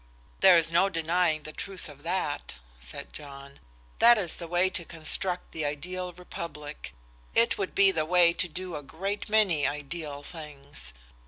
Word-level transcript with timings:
"There 0.39 0.57
is 0.57 0.71
no 0.71 0.89
denying 0.89 1.43
the 1.43 1.53
truth 1.53 1.87
of 1.87 2.01
that," 2.01 2.55
said 2.79 3.13
John. 3.13 3.59
"That 3.99 4.17
is 4.17 4.37
the 4.37 4.47
way 4.47 4.67
to 4.67 4.83
construct 4.83 5.51
the 5.51 5.63
ideal 5.63 6.11
republic. 6.11 6.95
It 7.35 7.59
would 7.59 7.75
be 7.75 7.91
the 7.91 8.03
way 8.05 8.33
to 8.33 8.47
do 8.47 8.75
a 8.75 8.81
great 8.81 9.29
many 9.29 9.67
ideal 9.67 10.23
things. 10.23 10.93